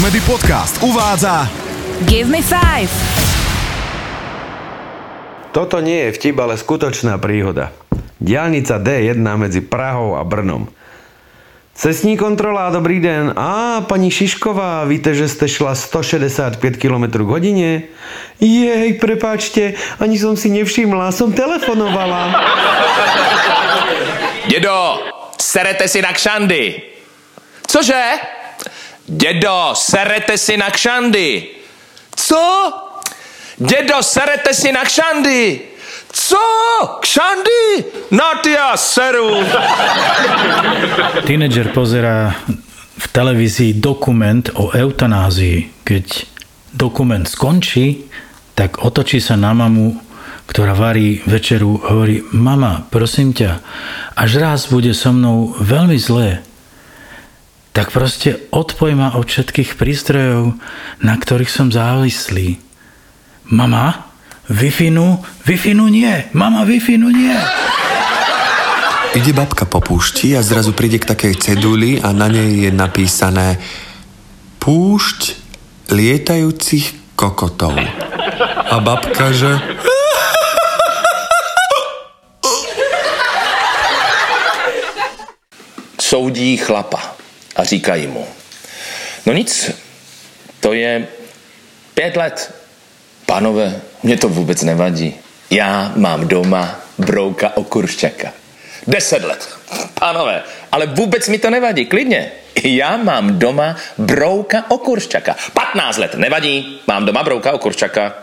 Comedy 0.00 0.20
Podcast 0.20 0.82
uvádza 0.82 1.48
Give 2.08 2.24
me 2.24 2.40
five. 2.40 2.88
Toto 5.52 5.76
nie 5.84 6.08
je 6.08 6.16
vtip, 6.16 6.40
ale 6.40 6.56
skutočná 6.56 7.20
príhoda. 7.20 7.68
Diálnica 8.16 8.80
D1 8.80 9.20
medzi 9.20 9.60
Prahou 9.60 10.16
a 10.16 10.24
Brnom. 10.24 10.72
Cestní 11.76 12.16
kontrola, 12.16 12.72
dobrý 12.72 13.04
den. 13.04 13.36
A, 13.36 13.84
paní 13.84 14.08
Šišková, 14.08 14.88
víte, 14.88 15.12
že 15.12 15.28
jste 15.28 15.48
šla 15.48 15.74
165 15.76 16.80
km 16.80 17.04
k 17.04 17.28
hodině? 17.36 17.82
Jej, 18.40 18.96
prepáčte, 18.96 19.76
ani 20.00 20.16
som 20.16 20.32
si 20.32 20.48
nevšimla, 20.48 21.12
som 21.12 21.28
telefonovala. 21.28 22.40
Dědo, 24.48 25.04
serete 25.36 25.84
si 25.84 26.00
na 26.00 26.12
kšandy. 26.16 26.88
Cože? 27.68 28.39
Dědo, 29.10 29.70
serete 29.74 30.38
si 30.38 30.56
na 30.56 30.70
kšandy. 30.70 31.46
Co? 32.16 32.72
Dědo, 33.58 34.02
serete 34.02 34.54
si 34.54 34.72
na 34.72 34.84
kšandy. 34.84 35.60
Co? 36.12 36.38
Kšandy? 37.00 37.84
Na 38.10 38.34
ty 38.42 38.50
já 38.50 38.76
seru. 38.76 39.42
Tínedžer 41.26 41.68
pozerá 41.68 42.34
v 42.98 43.06
televízii 43.12 43.72
dokument 43.82 44.50
o 44.54 44.70
eutanázii. 44.70 45.70
Keď 45.84 46.06
dokument 46.74 47.26
skončí, 47.26 48.06
tak 48.54 48.78
otočí 48.78 49.18
sa 49.18 49.34
na 49.34 49.50
mamu, 49.50 49.98
ktorá 50.46 50.74
varí 50.74 51.22
večeru, 51.26 51.82
hovorí, 51.82 52.22
mama, 52.30 52.86
prosím 52.90 53.34
ťa, 53.34 53.58
až 54.14 54.30
raz 54.38 54.70
bude 54.70 54.94
so 54.94 55.10
mnou 55.10 55.54
veľmi 55.58 55.98
zlé, 55.98 56.42
tak 57.70 57.94
proste 57.94 58.50
odpoj 58.50 58.98
ma 58.98 59.14
od 59.14 59.30
všetkých 59.30 59.78
prístrojov, 59.78 60.58
na 61.06 61.14
ktorých 61.14 61.50
som 61.50 61.70
závislý. 61.70 62.58
Mama, 63.50 64.10
wi 64.50 64.70
wi 64.70 64.90
nie, 64.90 66.14
mama, 66.34 66.66
wi 66.66 66.78
nie. 66.98 67.38
Ide 69.10 69.34
babka 69.34 69.66
po 69.66 69.82
púšti 69.82 70.38
a 70.38 70.42
zrazu 70.42 70.70
príde 70.70 71.02
k 71.02 71.10
takej 71.10 71.34
ceduli 71.38 71.98
a 71.98 72.14
na 72.14 72.30
nej 72.30 72.66
je 72.66 72.70
napísané 72.70 73.58
Púšť 74.60 75.34
lietajúcich 75.90 77.16
kokotov. 77.18 77.74
A 78.70 78.76
babka, 78.78 79.34
že... 79.34 79.50
Soudí 85.98 86.58
chlapa 86.58 87.19
a 87.60 87.64
říkají 87.64 88.06
mu, 88.06 88.26
no 89.26 89.32
nic, 89.32 89.70
to 90.60 90.72
je 90.72 91.06
pět 91.94 92.16
let. 92.16 92.54
Pánové, 93.26 93.80
mě 94.02 94.16
to 94.16 94.28
vůbec 94.28 94.62
nevadí. 94.62 95.14
Já 95.50 95.92
mám 95.96 96.28
doma 96.28 96.80
brouka 96.98 97.56
okuršťaka. 97.56 98.32
Deset 98.86 99.24
let. 99.24 99.48
Pánové, 99.94 100.42
ale 100.72 100.86
vůbec 100.86 101.28
mi 101.28 101.38
to 101.38 101.50
nevadí, 101.50 101.86
klidně. 101.86 102.32
Já 102.64 102.96
mám 102.96 103.38
doma 103.38 103.76
brouka 103.98 104.64
okuršťaka. 104.68 105.36
15 105.52 105.96
let, 105.96 106.14
nevadí, 106.14 106.80
mám 106.86 107.04
doma 107.04 107.22
brouka 107.22 107.52
okuršťaka. 107.52 108.14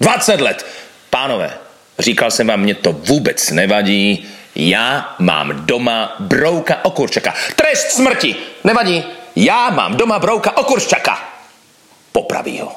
20 0.00 0.40
let. 0.40 0.66
Pánové, 1.10 1.50
říkal 1.98 2.30
jsem 2.30 2.46
vám, 2.46 2.60
mě 2.60 2.74
to 2.74 2.92
vůbec 2.92 3.50
nevadí, 3.50 4.28
já 4.58 5.14
mám 5.18 5.66
doma 5.66 6.16
brouka 6.18 6.84
okurčaka. 6.84 7.34
Trest 7.56 7.90
smrti. 7.90 8.36
Nevadí. 8.64 9.04
Já 9.36 9.70
mám 9.70 9.96
doma 9.96 10.18
brouka 10.18 10.56
okurčaka. 10.56 11.18
Popraví 12.12 12.60
ho. 12.60 12.72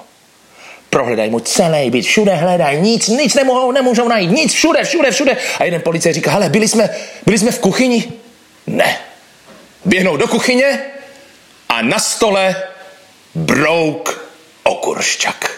Prohledaj 0.89 1.29
mu 1.29 1.39
celý 1.39 1.89
byt, 1.89 2.01
všude 2.01 2.35
hledaj, 2.35 2.81
nic, 2.81 3.07
nic 3.07 3.33
nemohou, 3.33 3.71
nemůžou 3.71 4.07
najít, 4.07 4.31
nic, 4.31 4.53
všude, 4.53 4.83
všude, 4.83 5.11
všude. 5.11 5.37
A 5.59 5.63
jeden 5.63 5.81
policaj 5.81 6.13
říká, 6.13 6.31
hele, 6.31 6.49
byli 6.49 6.67
jsme, 6.67 6.89
byli 7.25 7.37
jsme 7.37 7.51
v 7.51 7.59
kuchyni? 7.59 8.13
Ne. 8.67 8.97
Běhnou 9.85 10.17
do 10.17 10.27
kuchyně 10.27 10.79
a 11.69 11.81
na 11.81 11.99
stole 11.99 12.55
brouk 13.35 14.27
okuršťak. 14.63 15.51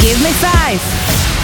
Give 0.00 0.18
me 0.18 0.30
five. 0.32 1.39